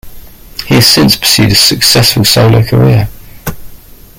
[0.65, 3.07] He has since pursued a successful solo career.